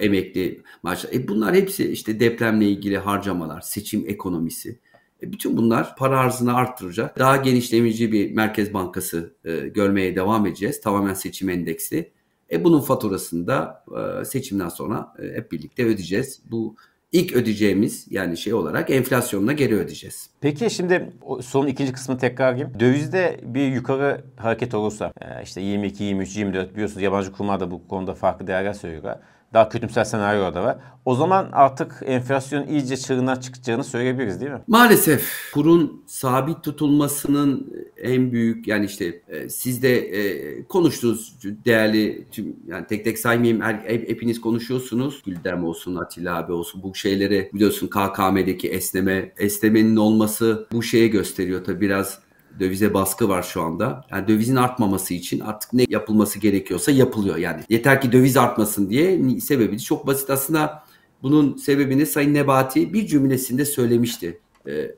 emekli 0.00 0.62
maaşlar. 0.82 1.12
E 1.12 1.28
bunlar 1.28 1.54
hepsi 1.54 1.92
işte 1.92 2.20
depremle 2.20 2.68
ilgili 2.68 2.98
harcamalar, 2.98 3.60
seçim 3.60 4.04
ekonomisi. 4.06 4.78
E 5.22 5.32
bütün 5.32 5.56
bunlar 5.56 5.96
para 5.96 6.18
arzını 6.18 6.54
arttıracak. 6.54 7.18
Daha 7.18 7.36
genişleyici 7.36 8.12
bir 8.12 8.32
merkez 8.32 8.74
bankası 8.74 9.34
e, 9.44 9.56
görmeye 9.56 10.16
devam 10.16 10.46
edeceğiz. 10.46 10.80
Tamamen 10.80 11.14
seçim 11.14 11.48
endeksli. 11.48 12.10
E 12.52 12.64
bunun 12.64 12.80
faturasını 12.80 13.46
da 13.46 13.84
e, 14.20 14.24
seçimden 14.24 14.68
sonra 14.68 15.14
e, 15.22 15.36
hep 15.36 15.52
birlikte 15.52 15.84
ödeyeceğiz. 15.84 16.42
Bu 16.50 16.76
ilk 17.12 17.32
ödeyeceğimiz 17.32 18.06
yani 18.10 18.36
şey 18.36 18.54
olarak 18.54 18.90
enflasyonla 18.90 19.52
geri 19.52 19.74
ödeyeceğiz. 19.74 20.30
Peki 20.40 20.70
şimdi 20.70 21.12
son 21.42 21.66
ikinci 21.66 21.92
kısmı 21.92 22.18
tekrar 22.18 22.52
gireyim. 22.52 22.80
Dövizde 22.80 23.40
bir 23.42 23.66
yukarı 23.68 24.24
hareket 24.36 24.74
olursa 24.74 25.12
e, 25.20 25.42
işte 25.42 25.60
22, 25.60 26.04
23, 26.04 26.36
24 26.36 26.72
biliyorsunuz 26.74 27.02
yabancı 27.02 27.32
kurumlar 27.32 27.60
da 27.60 27.70
bu 27.70 27.88
konuda 27.88 28.14
farklı 28.14 28.46
değerler 28.46 28.72
söylüyor 28.72 29.02
daha 29.52 29.68
kötümser 29.68 30.04
senaryo 30.04 30.54
da 30.54 30.62
var. 30.62 30.76
O 31.04 31.14
zaman 31.14 31.48
artık 31.52 32.02
enflasyon 32.04 32.66
iyice 32.66 32.96
çığırına 32.96 33.40
çıkacağını 33.40 33.84
söyleyebiliriz 33.84 34.40
değil 34.40 34.52
mi? 34.52 34.62
Maalesef 34.66 35.50
kurun 35.54 36.02
sabit 36.06 36.62
tutulmasının 36.62 37.72
en 37.96 38.32
büyük 38.32 38.68
yani 38.68 38.86
işte 38.86 39.22
e, 39.28 39.48
siz 39.48 39.82
de 39.82 39.98
e, 39.98 40.64
konuştuğunuz 40.64 41.36
değerli 41.64 42.26
tüm 42.32 42.56
yani 42.66 42.86
tek 42.86 43.04
tek 43.04 43.18
saymayayım 43.18 43.60
her, 43.60 43.74
hep, 43.74 44.08
hepiniz 44.08 44.40
konuşuyorsunuz. 44.40 45.22
Güldem 45.26 45.64
olsun 45.64 45.96
Atilla 45.96 46.36
abi 46.36 46.52
olsun 46.52 46.82
bu 46.82 46.94
şeyleri 46.94 47.50
biliyorsun 47.54 47.86
KKM'deki 47.86 48.68
esneme 48.68 49.32
esnemenin 49.38 49.96
olması 49.96 50.66
bu 50.72 50.82
şeye 50.82 51.08
gösteriyor 51.08 51.64
tabi 51.64 51.80
biraz 51.80 52.27
Dövize 52.60 52.94
baskı 52.94 53.28
var 53.28 53.42
şu 53.42 53.62
anda. 53.62 54.04
Yani 54.10 54.28
dövizin 54.28 54.56
artmaması 54.56 55.14
için 55.14 55.40
artık 55.40 55.72
ne 55.72 55.86
yapılması 55.88 56.38
gerekiyorsa 56.38 56.92
yapılıyor. 56.92 57.36
Yani 57.36 57.62
yeter 57.68 58.00
ki 58.00 58.12
döviz 58.12 58.36
artmasın 58.36 58.90
diye 58.90 59.40
sebebi 59.40 59.80
çok 59.80 60.06
basit. 60.06 60.30
Aslında 60.30 60.82
bunun 61.22 61.56
sebebini 61.56 62.06
Sayın 62.06 62.34
Nebati 62.34 62.92
bir 62.92 63.06
cümlesinde 63.06 63.64
söylemişti. 63.64 64.40
Ee, 64.68 64.94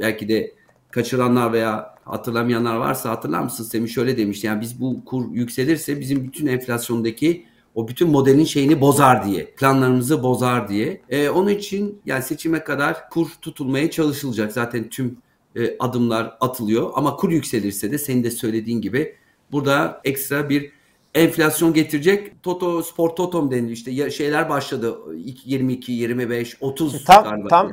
belki 0.00 0.28
de 0.28 0.54
kaçıranlar 0.90 1.52
veya 1.52 1.94
hatırlamayanlar 2.04 2.76
varsa 2.76 3.10
hatırlar 3.10 3.40
mısınız 3.40 3.70
Semih 3.70 3.90
şöyle 3.90 4.16
demişti. 4.16 4.46
Yani 4.46 4.60
biz 4.60 4.80
bu 4.80 5.04
kur 5.04 5.32
yükselirse 5.32 6.00
bizim 6.00 6.24
bütün 6.24 6.46
enflasyondaki 6.46 7.46
o 7.74 7.88
bütün 7.88 8.08
modelin 8.08 8.44
şeyini 8.44 8.80
bozar 8.80 9.26
diye. 9.26 9.44
Planlarımızı 9.44 10.22
bozar 10.22 10.68
diye. 10.68 11.00
Ee, 11.08 11.28
onun 11.28 11.50
için 11.50 12.00
yani 12.06 12.22
seçime 12.22 12.64
kadar 12.64 13.10
kur 13.10 13.28
tutulmaya 13.42 13.90
çalışılacak. 13.90 14.52
Zaten 14.52 14.88
tüm 14.88 15.18
e, 15.58 15.76
adımlar 15.78 16.36
atılıyor. 16.40 16.90
Ama 16.94 17.16
kur 17.16 17.30
yükselirse 17.30 17.92
de 17.92 17.98
senin 17.98 18.24
de 18.24 18.30
söylediğin 18.30 18.80
gibi 18.80 19.16
burada 19.52 20.00
ekstra 20.04 20.48
bir 20.48 20.72
enflasyon 21.14 21.72
getirecek. 21.72 22.42
Toto 22.42 22.82
Sport 22.82 23.16
Totom 23.16 23.50
deniliyor 23.50 23.70
işte 23.70 24.10
şeyler 24.10 24.48
başladı. 24.48 24.98
22, 25.44 25.92
25, 25.92 26.56
30 26.60 27.04
tam 27.04 27.24
galiba. 27.24 27.48
tam 27.48 27.72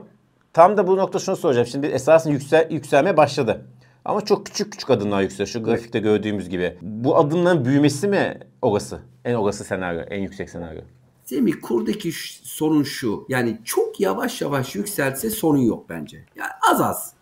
tam 0.53 0.77
da 0.77 0.87
bu 0.87 0.97
nokta 0.97 1.19
şunu 1.19 1.35
soracağım. 1.35 1.67
Şimdi 1.67 1.87
esasında 1.87 2.33
yüksel 2.33 2.71
yükselme 2.71 3.17
başladı. 3.17 3.65
Ama 4.05 4.21
çok 4.21 4.45
küçük 4.45 4.71
küçük 4.71 4.89
adımlar 4.89 5.21
yükseliyor. 5.21 5.47
Şu 5.47 5.63
grafikte 5.63 5.99
gördüğümüz 5.99 6.49
gibi. 6.49 6.77
Bu 6.81 7.17
adımların 7.17 7.65
büyümesi 7.65 8.07
mi 8.07 8.39
orası? 8.61 8.99
En 9.25 9.33
orası 9.33 9.63
senaryo, 9.63 10.01
en 10.01 10.21
yüksek 10.21 10.49
senaryo. 10.49 10.81
Semih 11.23 11.53
kurdaki 11.61 12.11
sorun 12.43 12.83
şu. 12.83 13.25
Yani 13.29 13.57
çok 13.63 13.99
yavaş 13.99 14.41
yavaş 14.41 14.75
yükselse 14.75 15.29
sorun 15.29 15.61
yok 15.61 15.89
bence. 15.89 16.25
Yani 16.35 16.51
az 16.71 16.81
az. 16.81 17.13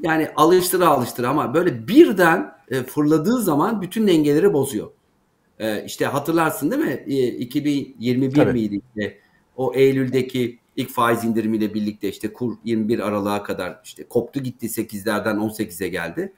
Yani 0.00 0.28
alıştıra 0.36 0.88
alıştıra 0.88 1.28
ama 1.28 1.54
böyle 1.54 1.88
birden 1.88 2.52
e, 2.70 2.82
fırladığı 2.82 3.42
zaman 3.42 3.82
bütün 3.82 4.06
dengeleri 4.06 4.52
bozuyor. 4.52 4.90
E, 5.58 5.84
işte 5.84 6.06
hatırlarsın 6.06 6.70
değil 6.70 6.82
mi? 6.82 7.04
E, 7.06 7.26
2021 7.28 8.34
Tabii. 8.34 8.52
miydi 8.52 8.80
işte 8.88 9.18
o 9.56 9.74
Eylül'deki 9.74 10.58
ilk 10.76 10.90
faiz 10.90 11.24
indirimiyle 11.24 11.74
birlikte 11.74 12.08
işte 12.08 12.32
kur 12.32 12.56
21 12.64 12.98
Aralık'a 12.98 13.42
kadar 13.42 13.80
işte 13.84 14.04
koptu 14.08 14.40
gitti 14.40 14.66
8'lerden 14.66 15.36
18'e 15.36 15.88
geldi. 15.88 16.32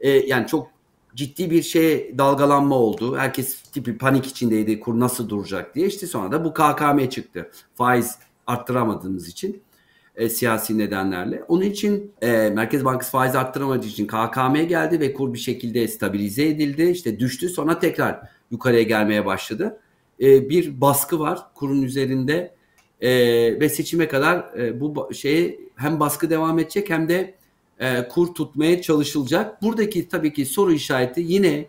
E, 0.00 0.10
yani 0.10 0.46
çok 0.46 0.70
ciddi 1.14 1.50
bir 1.50 1.62
şey 1.62 2.18
dalgalanma 2.18 2.74
oldu. 2.74 3.16
Herkes 3.16 3.62
tipi 3.62 3.98
panik 3.98 4.26
içindeydi 4.26 4.80
kur 4.80 5.00
nasıl 5.00 5.28
duracak 5.28 5.74
diye. 5.74 5.86
İşte 5.86 6.06
sonra 6.06 6.32
da 6.32 6.44
bu 6.44 6.54
KKM 6.54 7.08
çıktı. 7.08 7.50
Faiz 7.74 8.18
arttıramadığımız 8.46 9.28
için 9.28 9.62
e, 10.16 10.28
siyasi 10.28 10.78
nedenlerle. 10.78 11.42
Onun 11.48 11.62
için 11.62 12.12
e, 12.22 12.50
Merkez 12.54 12.84
Bankası 12.84 13.10
faiz 13.10 13.36
arttıramadığı 13.36 13.86
için 13.86 14.06
KKM 14.06 14.54
geldi 14.54 15.00
ve 15.00 15.12
kur 15.12 15.34
bir 15.34 15.38
şekilde 15.38 15.88
stabilize 15.88 16.48
edildi. 16.48 16.82
İşte 16.82 17.18
düştü 17.18 17.48
sonra 17.48 17.78
tekrar 17.78 18.20
yukarıya 18.50 18.82
gelmeye 18.82 19.26
başladı. 19.26 19.80
E, 20.20 20.48
bir 20.48 20.80
baskı 20.80 21.20
var 21.20 21.38
kurun 21.54 21.82
üzerinde 21.82 22.54
e, 23.00 23.10
ve 23.60 23.68
seçime 23.68 24.08
kadar 24.08 24.58
e, 24.58 24.80
bu 24.80 25.14
şeyi 25.14 25.68
hem 25.76 26.00
baskı 26.00 26.30
devam 26.30 26.58
edecek 26.58 26.90
hem 26.90 27.08
de 27.08 27.34
e, 27.80 28.08
kur 28.08 28.34
tutmaya 28.34 28.82
çalışılacak. 28.82 29.62
Buradaki 29.62 30.08
tabii 30.08 30.32
ki 30.32 30.46
soru 30.46 30.72
işareti 30.72 31.20
yine 31.20 31.66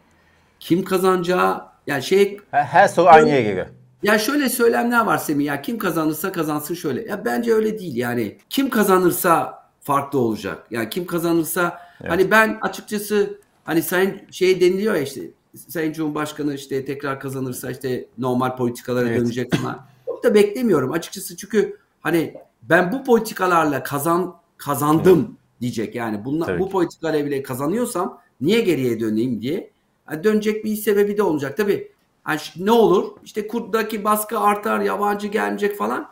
kim 0.60 0.84
kazanacağı 0.84 1.62
yani 1.88 2.04
şey 2.04 2.38
her, 2.52 2.64
her 2.64 2.88
soru 2.88 3.08
aynı 3.08 3.30
yere 3.30 3.42
geliyor. 3.42 3.68
Ya 4.04 4.20
şöyle 4.20 4.50
söylemler 4.50 5.06
var 5.06 5.18
Semih 5.18 5.46
ya 5.46 5.62
kim 5.62 5.78
kazanırsa 5.78 6.32
kazansın 6.32 6.76
şöyle. 6.76 7.02
Ya 7.10 7.26
bence 7.26 7.54
öyle 7.54 7.80
değil 7.80 7.96
yani. 7.96 8.38
Kim 8.50 8.70
kazanırsa 8.70 9.64
farklı 9.82 10.20
olacak. 10.20 10.68
Yani 10.72 10.90
kim 10.90 11.06
kazanırsa 11.06 11.80
evet. 12.02 12.12
hani 12.12 12.32
ben 12.32 12.58
açıkçası 12.62 13.40
hani 13.64 13.82
sayın 13.82 14.22
şey 14.32 14.62
deniliyor 14.62 14.96
ya 14.96 15.02
işte 15.02 15.22
Sayın 15.68 15.94
Cumhurbaşkanı 15.94 16.56
işte 16.56 16.86
tekrar 16.86 17.20
kazanırsa 17.20 17.72
işte 17.72 18.06
normal 18.18 18.58
politikalara 18.58 19.10
evet. 19.10 19.20
dönecek 19.20 19.56
falan. 19.56 19.86
Çok 20.06 20.24
da 20.24 20.34
beklemiyorum 20.34 20.92
açıkçası 20.92 21.38
çünkü 21.38 21.78
hani 22.02 22.34
ben 22.64 22.92
bu 22.92 23.04
politikalarla 23.04 23.84
kazan 23.84 24.36
kazandım 24.58 25.20
evet. 25.20 25.62
diyecek. 25.62 25.96
Yani 25.96 26.26
bunlar 26.26 26.60
bu 26.60 26.70
politikalarla 26.70 27.26
bile 27.26 27.44
kazanıyorsam 27.44 28.22
niye 28.42 28.62
geriye 28.62 29.00
döneyim 29.00 29.42
diye. 29.42 29.72
Yani 30.12 30.24
dönecek 30.24 30.66
bir 30.66 30.76
sebebi 30.76 31.18
de 31.18 31.24
olacak. 31.24 31.58
Tabii 31.58 31.92
yani 32.28 32.40
ne 32.58 32.72
olur? 32.72 33.12
İşte 33.24 33.48
kurdaki 33.48 34.04
baskı 34.04 34.40
artar, 34.40 34.80
yabancı 34.80 35.28
gelmeyecek 35.28 35.78
falan. 35.78 36.10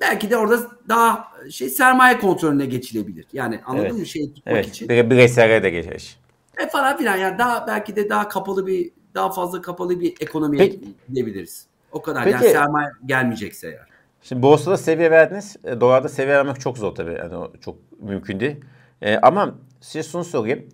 Belki 0.00 0.30
de 0.30 0.36
orada 0.36 0.58
daha 0.88 1.32
şey 1.50 1.68
sermaye 1.68 2.18
kontrolüne 2.18 2.66
geçilebilir. 2.66 3.26
Yani 3.32 3.60
anladın 3.66 3.84
evet. 3.84 3.98
mı? 3.98 4.06
Şey 4.06 4.34
tutmak 4.34 4.54
evet. 4.54 4.68
için. 4.68 4.88
Bir 4.88 5.10
bireyselliğe 5.10 5.62
de 5.62 5.70
geçer. 5.70 6.16
E 6.58 6.68
falan 6.68 6.96
filan 6.96 7.16
yani 7.16 7.38
daha 7.38 7.66
belki 7.66 7.96
de 7.96 8.08
daha 8.08 8.28
kapalı 8.28 8.66
bir 8.66 8.90
daha 9.14 9.30
fazla 9.30 9.62
kapalı 9.62 10.00
bir 10.00 10.14
ekonomiye 10.20 10.64
Peki. 10.64 10.94
gidebiliriz. 11.08 11.66
O 11.92 12.02
kadar 12.02 12.24
Peki. 12.24 12.44
yani 12.44 12.52
sermaye 12.52 12.88
gelmeyecekse 13.06 13.68
eğer. 13.68 13.88
Şimdi 14.22 14.42
borsada 14.42 14.76
seviye 14.76 15.10
verdiniz. 15.10 15.56
E, 15.64 15.80
dolarda 15.80 16.08
seviye 16.08 16.36
vermek 16.36 16.60
çok 16.60 16.78
zor 16.78 16.94
tabii. 16.94 17.14
Yani 17.18 17.36
o 17.36 17.52
çok 17.60 17.76
mümkün 18.00 18.40
değil. 18.40 18.56
E, 19.02 19.16
ama 19.18 19.54
size 19.80 20.08
şunu 20.08 20.24
sorayım. 20.24 20.68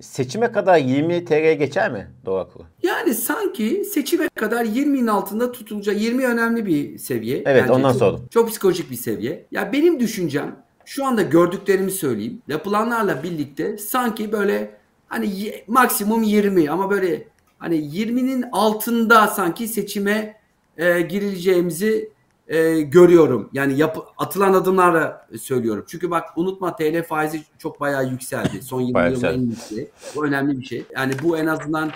Seçime 0.00 0.52
kadar 0.52 0.78
20 0.78 1.24
TL'ye 1.24 1.54
geçer 1.54 1.92
mi 1.92 2.10
dolar 2.26 2.50
kuru? 2.52 2.62
Yani 2.82 3.14
sanki 3.14 3.84
seçime 3.84 4.28
kadar 4.28 4.64
20'nin 4.64 5.06
altında 5.06 5.52
tutulacak. 5.52 6.00
20 6.00 6.26
önemli 6.26 6.66
bir 6.66 6.98
seviye. 6.98 7.42
Evet 7.46 7.62
Bence 7.62 7.72
ondan 7.72 7.92
sonra. 7.92 8.18
Çok 8.30 8.48
psikolojik 8.48 8.90
bir 8.90 8.96
seviye. 8.96 9.46
Ya 9.50 9.72
benim 9.72 10.00
düşüncem 10.00 10.56
şu 10.84 11.06
anda 11.06 11.22
gördüklerimi 11.22 11.90
söyleyeyim. 11.90 12.42
Yapılanlarla 12.48 13.22
birlikte 13.22 13.78
sanki 13.78 14.32
böyle 14.32 14.70
hani 15.08 15.54
maksimum 15.66 16.22
20 16.22 16.70
ama 16.70 16.90
böyle 16.90 17.28
hani 17.58 17.76
20'nin 17.76 18.44
altında 18.52 19.26
sanki 19.26 19.68
seçime 19.68 20.36
e, 20.76 21.00
girileceğimizi 21.00 22.13
e, 22.48 22.80
görüyorum. 22.80 23.50
Yani 23.52 23.78
yapı, 23.78 24.00
atılan 24.18 24.52
adımlarla 24.52 25.28
söylüyorum. 25.40 25.84
Çünkü 25.88 26.10
bak 26.10 26.24
unutma 26.36 26.76
TL 26.76 27.02
faizi 27.02 27.42
çok 27.58 27.80
bayağı 27.80 28.10
yükseldi. 28.10 28.62
Son 28.62 28.80
20 28.80 29.10
yılın 29.10 29.24
en 29.24 29.40
yükseği. 29.40 29.90
Bu 30.16 30.26
önemli 30.26 30.60
bir 30.60 30.64
şey. 30.64 30.84
Yani 30.94 31.12
bu 31.22 31.38
en 31.38 31.46
azından 31.46 31.90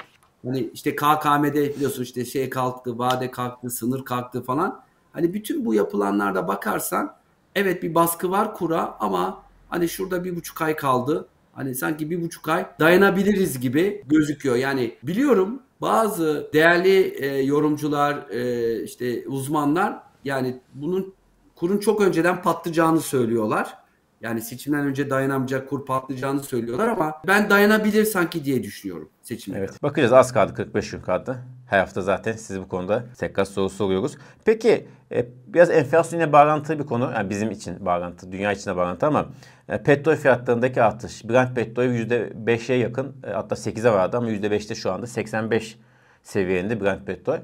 hani 0.44 0.70
işte 0.74 0.96
KKM'de 0.96 1.74
biliyorsun 1.76 2.02
işte 2.02 2.24
şey 2.24 2.50
kalktı, 2.50 2.98
vade 2.98 3.30
kalktı, 3.30 3.70
sınır 3.70 4.04
kalktı 4.04 4.42
falan. 4.42 4.80
Hani 5.12 5.34
bütün 5.34 5.64
bu 5.64 5.74
yapılanlarda 5.74 6.48
bakarsan 6.48 7.14
evet 7.54 7.82
bir 7.82 7.94
baskı 7.94 8.30
var 8.30 8.54
kura 8.54 8.96
ama 9.00 9.42
hani 9.68 9.88
şurada 9.88 10.24
bir 10.24 10.36
buçuk 10.36 10.62
ay 10.62 10.76
kaldı. 10.76 11.28
Hani 11.52 11.74
sanki 11.74 12.10
bir 12.10 12.22
buçuk 12.22 12.48
ay 12.48 12.66
dayanabiliriz 12.80 13.60
gibi 13.60 14.04
gözüküyor. 14.06 14.56
Yani 14.56 14.94
biliyorum 15.02 15.62
bazı 15.80 16.50
değerli 16.52 17.00
e, 17.00 17.42
yorumcular, 17.42 18.30
e, 18.30 18.82
işte 18.82 19.28
uzmanlar 19.28 20.07
yani 20.28 20.60
bunun 20.74 21.14
kurun 21.54 21.78
çok 21.78 22.00
önceden 22.00 22.42
patlayacağını 22.42 23.00
söylüyorlar. 23.00 23.78
Yani 24.20 24.40
seçimden 24.40 24.86
önce 24.86 25.10
dayanamayacak 25.10 25.68
kur 25.68 25.86
patlayacağını 25.86 26.42
söylüyorlar 26.42 26.88
ama 26.88 27.22
ben 27.26 27.50
dayanabilir 27.50 28.04
sanki 28.04 28.44
diye 28.44 28.62
düşünüyorum 28.62 29.08
seçimde. 29.22 29.58
Evet. 29.58 29.82
Bakacağız 29.82 30.12
az 30.12 30.32
kaldı 30.32 30.54
45 30.54 30.90
gün 30.90 31.00
kaldı. 31.00 31.38
Her 31.66 31.78
hafta 31.78 32.02
zaten 32.02 32.32
siz 32.32 32.60
bu 32.60 32.68
konuda 32.68 33.04
tekrar 33.18 33.44
soru 33.44 33.70
soruyoruz. 33.70 34.18
Peki 34.44 34.88
e, 35.12 35.26
biraz 35.46 35.70
enflasyonla 35.70 36.32
bağlantılı 36.32 36.78
bir 36.78 36.86
konu. 36.86 37.12
Yani 37.14 37.30
bizim 37.30 37.50
için 37.50 37.86
bağlantı, 37.86 38.32
dünya 38.32 38.52
içine 38.52 38.76
bağlantı 38.76 39.06
ama 39.06 39.26
e, 39.68 39.82
petrol 39.82 40.16
fiyatlarındaki 40.16 40.82
artış. 40.82 41.28
Brent 41.28 41.56
petrol 41.56 41.84
%5'e 41.84 42.74
yakın 42.74 43.16
e, 43.26 43.30
hatta 43.30 43.54
8'e 43.54 43.92
vardı 43.92 44.16
ama 44.16 44.30
%5'te 44.30 44.74
şu 44.74 44.92
anda 44.92 45.06
85 45.06 45.78
seviyende 46.22 46.80
Brent 46.80 47.06
petrol 47.06 47.38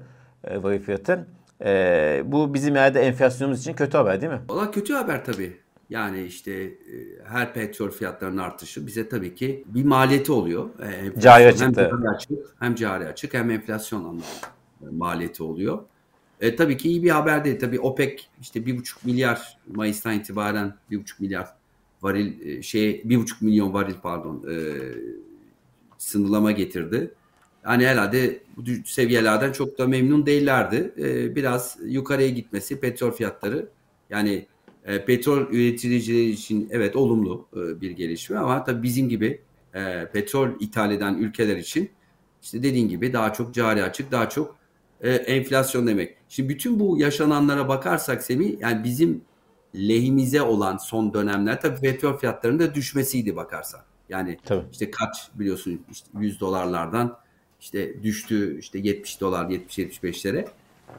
e, 0.45 0.79
fiyatı. 0.79 1.27
E, 1.65 2.23
bu 2.27 2.55
bizim 2.55 2.75
yerde 2.75 3.01
enflasyonumuz 3.01 3.61
için 3.61 3.73
kötü 3.73 3.97
haber 3.97 4.21
değil 4.21 4.33
mi? 4.33 4.41
Valla 4.49 4.71
kötü 4.71 4.93
haber 4.93 5.25
tabii. 5.25 5.57
Yani 5.91 6.23
işte 6.23 6.53
e, 6.53 6.73
her 7.25 7.55
petrol 7.55 7.91
fiyatlarının 7.91 8.39
artışı 8.39 8.87
bize 8.87 9.09
tabii 9.09 9.35
ki 9.35 9.65
bir 9.67 9.85
maliyeti 9.85 10.33
oluyor. 10.33 10.69
E, 11.17 11.21
cari 11.21 11.47
açıkta. 11.47 11.83
Hem 11.83 11.91
cari 11.91 12.09
açık 12.09 12.39
hem 12.59 12.75
cari 12.75 13.07
açık 13.07 13.35
hem 13.35 13.51
enflasyon 13.51 14.01
anlamında 14.01 14.25
maliyeti 14.91 15.43
oluyor. 15.43 15.79
E, 16.41 16.57
tabii 16.57 16.77
ki 16.77 16.89
iyi 16.89 17.03
bir 17.03 17.11
haber 17.11 17.45
değil. 17.45 17.61
Tabii 17.61 17.81
OPEC 17.81 18.21
işte 18.41 18.67
bir 18.67 18.79
buçuk 18.79 19.05
milyar 19.05 19.59
Mayıs'tan 19.75 20.15
itibaren 20.15 20.75
bir 20.91 21.01
buçuk 21.01 21.21
milyar 21.21 21.49
varil 22.03 22.63
şey 22.63 23.03
bir 23.05 23.17
buçuk 23.17 23.43
milyon 23.43 23.73
varil 23.73 23.95
pardon 24.03 24.45
e, 24.51 24.57
sınırlama 25.99 26.53
getirdi. 26.53 27.15
Yani 27.65 27.87
herhalde 27.87 28.41
bu 28.57 28.63
seviyelerden 28.85 29.53
çok 29.53 29.79
da 29.79 29.87
memnun 29.87 30.27
değillerdi. 30.27 30.95
E, 30.99 31.37
biraz 31.37 31.79
yukarıya 31.85 32.29
gitmesi 32.29 32.81
petrol 32.81 33.11
fiyatları 33.11 33.69
yani 34.11 34.47
e, 34.85 35.05
petrol 35.05 35.41
üreticileri 35.51 36.31
için 36.31 36.69
evet 36.73 36.97
olumlu 36.97 37.47
e, 37.57 37.81
bir 37.81 37.91
gelişme 37.91 38.39
ama 38.39 38.65
tabii 38.65 38.83
bizim 38.83 39.09
gibi 39.09 39.41
e, 39.75 40.09
petrol 40.13 40.49
ithal 40.61 40.93
eden 40.93 41.15
ülkeler 41.15 41.57
için 41.57 41.91
işte 42.43 42.63
dediğin 42.63 42.89
gibi 42.89 43.13
daha 43.13 43.33
çok 43.33 43.55
cari 43.55 43.83
açık, 43.83 44.13
daha 44.13 44.29
çok 44.29 44.57
e, 45.01 45.11
enflasyon 45.11 45.87
demek. 45.87 46.17
Şimdi 46.29 46.49
bütün 46.49 46.81
bu 46.81 46.99
yaşananlara 46.99 47.69
bakarsak 47.69 48.23
Semih 48.23 48.61
yani 48.61 48.85
bizim 48.85 49.25
lehimize 49.75 50.43
olan 50.43 50.77
son 50.77 51.15
dönemler 51.15 51.61
tabii 51.61 51.81
petrol 51.81 52.17
fiyatlarının 52.17 52.59
da 52.59 52.75
düşmesiydi 52.75 53.37
bakarsan. 53.37 53.81
Yani 54.09 54.39
Tabii. 54.45 54.65
işte 54.73 54.91
kaç 54.91 55.29
biliyorsun 55.35 55.85
işte 55.93 56.09
100 56.19 56.41
dolarlardan 56.41 57.17
işte 57.65 58.03
düştü 58.03 58.59
işte 58.61 58.79
70 58.79 59.21
dolar 59.21 59.45
70-75'lere. 59.45 60.47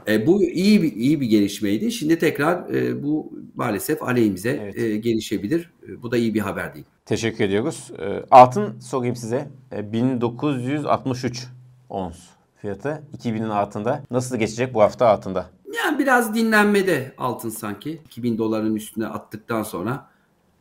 E, 0.07 0.27
bu 0.27 0.43
iyi 0.43 0.84
bir 0.84 0.93
iyi 0.95 1.22
bir 1.22 1.25
gelişmeydi. 1.25 1.91
Şimdi 1.91 2.19
tekrar 2.19 2.74
e, 2.74 3.03
bu 3.03 3.34
maalesef 3.55 4.03
aleyhimize 4.03 4.60
Evet. 4.63 4.77
e, 4.77 4.98
gelişebilir. 4.98 5.69
E, 5.89 6.01
bu 6.03 6.12
da 6.12 6.17
iyi 6.17 6.34
bir 6.34 6.39
haber 6.39 6.74
değil. 6.74 6.86
Teşekkür 7.05 7.43
ediyoruz. 7.43 7.91
Ee, 8.00 8.24
altın 8.31 8.79
sorayım 8.79 9.15
size. 9.15 9.48
Ee, 9.72 9.93
1963 9.93 11.48
ons 11.89 12.17
fiyatı. 12.62 13.03
2000'in 13.17 13.50
altında. 13.50 14.03
Nasıl 14.12 14.38
geçecek 14.38 14.74
bu 14.74 14.81
hafta 14.81 15.07
altında? 15.07 15.50
Yani 15.77 16.00
biraz 16.00 16.36
dinlenmede 16.36 17.13
altın 17.17 17.50
sanki. 17.50 18.01
2000 18.05 18.38
doların 18.38 18.75
üstüne 18.75 19.07
attıktan 19.07 19.63
sonra 19.63 20.07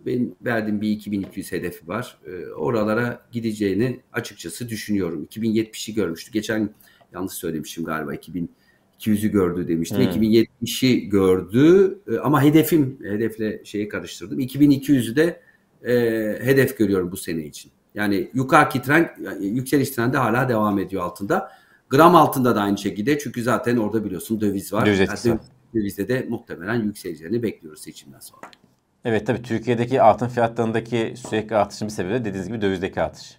benim 0.06 0.34
verdiğim 0.44 0.80
bir 0.80 0.90
2200 0.90 1.52
hedefi 1.52 1.88
var. 1.88 2.18
E, 2.26 2.46
oralara 2.46 3.26
gideceğini 3.32 4.00
açıkçası 4.12 4.68
düşünüyorum. 4.68 5.28
2070'i 5.30 5.94
görmüştü. 5.94 6.32
Geçen 6.32 6.70
yanlış 7.12 7.32
söylemişim 7.32 7.84
galiba 7.84 8.14
2200'ü 8.14 9.28
gördü 9.28 9.68
demiştim. 9.68 9.99
Hmm. 9.99 10.23
2070'i 10.23 11.08
gördü 11.08 11.99
E, 12.08 12.18
ama 12.18 12.42
hedefim 12.42 12.99
hedefle 13.02 13.64
şeyi 13.64 13.88
karıştırdım. 13.88 14.40
2200'ü 14.40 15.16
de 15.16 15.40
e, 15.84 15.94
hedef 16.44 16.78
görüyorum 16.78 17.12
bu 17.12 17.16
sene 17.16 17.44
için. 17.44 17.73
Yani 17.94 18.30
yukarıki 18.34 18.82
trend, 18.82 19.06
yükseliş 19.40 19.90
trendi 19.90 20.16
hala 20.16 20.49
devam 20.49 20.78
ediyor 20.78 21.02
altında. 21.02 21.50
Gram 21.90 22.16
altında 22.16 22.56
da 22.56 22.61
aynı 22.61 22.78
şekilde 22.78 23.18
çünkü 23.18 23.42
zaten 23.42 23.76
orada 23.76 24.04
biliyorsun 24.04 24.40
döviz 24.40 24.73
var. 24.73 24.87
Döviz 24.87 25.00
Yani 25.00 25.08
etkisi 25.08 25.38
dövizde 25.75 26.08
de 26.08 26.26
muhtemelen 26.28 26.82
yükseleceğini 26.82 27.42
bekliyoruz 27.42 27.82
seçimden 27.82 28.18
sonra. 28.18 28.50
Evet 29.04 29.26
tabii 29.26 29.42
Türkiye'deki 29.42 30.02
altın 30.02 30.28
fiyatlarındaki 30.28 31.14
sürekli 31.16 31.56
artışın 31.56 31.88
bir 31.88 31.92
sebebi 31.92 32.14
de 32.14 32.25
dediğiniz 32.25 32.49
gibi 32.49 32.61
dövizdeki 32.61 33.00
artış. 33.02 33.38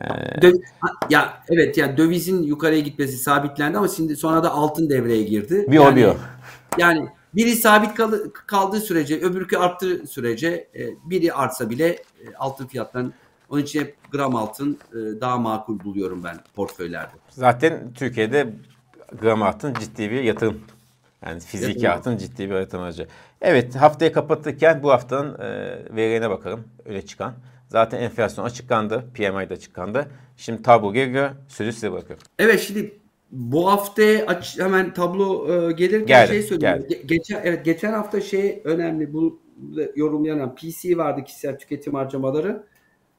Ee, 0.00 0.04
Döv- 0.42 0.62
Ha, 0.80 0.88
ya 1.10 1.42
evet 1.48 1.78
yani 1.78 1.96
dövizin 1.96 2.42
yukarıya 2.42 2.80
gitmesi 2.80 3.16
sabitlendi 3.16 3.78
ama 3.78 3.88
şimdi 3.88 4.16
sonra 4.16 4.42
da 4.42 4.50
altın 4.50 4.90
devreye 4.90 5.22
girdi. 5.22 5.66
bir 5.68 5.76
yani, 5.76 5.96
bir 5.96 6.04
o. 6.06 6.16
Yani 6.78 7.08
biri 7.34 7.56
sabit 7.56 7.94
kal- 7.94 8.30
kaldığı 8.46 8.80
sürece 8.80 9.20
öbürkü 9.20 9.56
arttığı 9.56 10.06
sürece 10.06 10.68
e, 10.74 10.88
biri 11.04 11.32
artsa 11.32 11.70
bile 11.70 11.88
e, 11.88 12.34
altın 12.38 12.66
fiyattan 12.66 13.12
onun 13.50 13.62
için 13.62 13.80
hep 13.80 13.96
gram 14.12 14.36
altın 14.36 14.78
e, 14.92 15.20
daha 15.20 15.38
makul 15.38 15.80
buluyorum 15.80 16.24
ben 16.24 16.36
portföylerde. 16.56 17.12
Zaten 17.30 17.92
Türkiye'de 17.94 18.54
gram 19.20 19.42
altın 19.42 19.74
ciddi 19.74 20.10
bir 20.10 20.22
yatırım. 20.22 20.60
Yani 21.26 21.88
altın 21.88 22.16
ciddi 22.16 22.50
bir 22.50 22.54
yatırım 22.54 22.84
aracı. 22.84 23.06
Evet 23.40 23.76
haftayı 23.76 24.12
kapatırken 24.12 24.82
bu 24.82 24.90
haftanın 24.90 25.34
e, 25.34 25.78
verilerine 25.96 26.30
bakalım. 26.30 26.64
Öne 26.84 27.02
çıkan. 27.02 27.34
Zaten 27.68 28.00
enflasyon 28.00 28.44
açıklandı. 28.44 29.04
PMI'de 29.14 29.54
açıklandı. 29.54 30.06
Şimdi 30.36 30.62
tablo 30.62 30.92
geliyor. 30.92 31.30
Sözü 31.48 31.72
size 31.72 31.92
bırakıyorum. 31.92 32.24
Evet 32.38 32.60
şimdi 32.60 32.94
bu 33.30 33.70
hafta 33.70 34.02
aç, 34.26 34.58
hemen 34.58 34.94
tablo 34.94 35.48
e, 35.48 35.72
gelirken 35.72 36.06
Geldi, 36.06 36.28
şey 36.28 36.42
söyleyeyim. 36.42 36.86
Ge- 36.90 37.06
geçen 37.06 37.40
evet 37.44 37.64
geçen 37.64 37.92
hafta 37.92 38.20
şey 38.20 38.60
önemli 38.64 39.12
bu 39.12 39.40
da 39.76 39.82
yorumlayan 39.96 40.54
PC 40.54 40.96
vardı 40.96 41.24
kişisel 41.24 41.58
tüketim 41.58 41.94
harcamaları. 41.94 42.62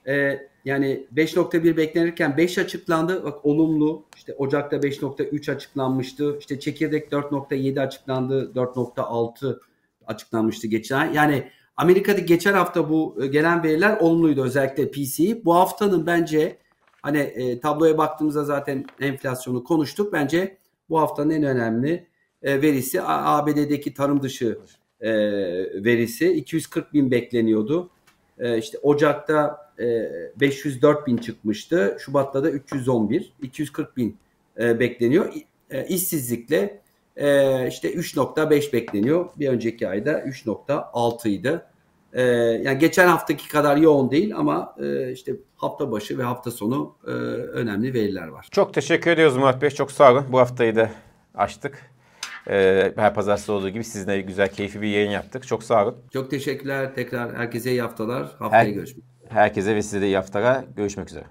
E, 0.07 0.39
yani 0.65 1.07
5.1 1.15 1.77
beklenirken 1.77 2.37
5 2.37 2.57
açıklandı. 2.57 3.23
Bak 3.23 3.45
olumlu. 3.45 4.05
İşte 4.15 4.33
Ocak'ta 4.33 4.75
5.3 4.75 5.55
açıklanmıştı. 5.55 6.37
İşte 6.39 6.59
çekirdek 6.59 7.11
4.7 7.11 7.81
açıklandı. 7.81 8.51
4.6 8.55 9.59
açıklanmıştı 10.07 10.67
geçen. 10.67 11.13
Yani 11.13 11.49
Amerika'da 11.77 12.19
geçen 12.19 12.53
hafta 12.53 12.89
bu 12.89 13.17
e, 13.21 13.27
gelen 13.27 13.63
veriler 13.63 13.97
olumluydu 13.97 14.43
özellikle 14.43 14.91
PC. 14.91 15.45
Bu 15.45 15.55
haftanın 15.55 16.05
bence 16.05 16.63
Hani 17.03 17.17
e, 17.17 17.59
tabloya 17.59 17.97
baktığımızda 17.97 18.43
zaten 18.43 18.85
enflasyonu 18.99 19.63
konuştuk. 19.63 20.13
Bence 20.13 20.57
bu 20.89 20.99
haftanın 20.99 21.29
en 21.29 21.43
önemli 21.43 22.07
e, 22.41 22.61
verisi 22.61 23.01
ABD'deki 23.01 23.93
tarım 23.93 24.23
dışı 24.23 24.59
e, 25.01 25.11
verisi 25.83 26.33
240 26.33 26.93
bin 26.93 27.11
bekleniyordu. 27.11 27.89
E, 28.39 28.57
işte 28.57 28.77
Ocak'ta 28.77 29.62
e, 29.79 30.09
504 30.39 31.07
bin 31.07 31.17
çıkmıştı. 31.17 31.97
Şubat'ta 31.99 32.43
da 32.43 32.49
311, 32.51 33.33
240 33.41 33.97
bin 33.97 34.17
e, 34.59 34.79
bekleniyor. 34.79 35.33
E, 35.69 35.87
işsizlikle 35.87 36.81
e, 37.15 37.67
işte 37.67 37.93
3.5 37.93 38.73
bekleniyor. 38.73 39.29
Bir 39.39 39.47
önceki 39.47 39.87
ayda 39.87 40.21
3.6 40.21 41.29
idi. 41.29 41.61
Ee, 42.13 42.21
yani 42.63 42.79
geçen 42.79 43.07
haftaki 43.07 43.49
kadar 43.49 43.77
yoğun 43.77 44.11
değil 44.11 44.35
ama 44.35 44.75
e, 44.83 45.11
işte 45.11 45.35
hafta 45.55 45.91
başı 45.91 46.17
ve 46.17 46.23
hafta 46.23 46.51
sonu 46.51 46.95
e, 47.07 47.09
önemli 47.09 47.93
veriler 47.93 48.27
var. 48.27 48.47
Çok 48.51 48.73
teşekkür 48.73 49.11
ediyoruz 49.11 49.37
Murat 49.37 49.61
Bey. 49.61 49.69
Çok 49.69 49.91
sağ 49.91 50.11
olun. 50.11 50.25
Bu 50.29 50.39
haftayı 50.39 50.75
da 50.75 50.89
açtık. 51.35 51.91
Ee, 52.49 52.93
her 52.95 53.13
pazartesi 53.13 53.51
olduğu 53.51 53.69
gibi 53.69 53.83
sizinle 53.83 54.21
güzel, 54.21 54.49
keyifli 54.49 54.81
bir 54.81 54.87
yayın 54.87 55.11
yaptık. 55.11 55.47
Çok 55.47 55.63
sağ 55.63 55.83
olun. 55.83 55.95
Çok 56.13 56.29
teşekkürler. 56.29 56.95
Tekrar 56.95 57.35
herkese 57.35 57.71
iyi 57.71 57.81
haftalar. 57.81 58.35
Haftaya 58.39 58.63
Her- 58.63 58.69
görüşmek. 58.69 59.12
Herkese 59.33 59.75
ve 59.75 59.81
size 59.81 60.01
de 60.01 60.05
iyi 60.05 60.15
haftalar. 60.15 60.65
Görüşmek 60.75 61.09
üzere. 61.09 61.25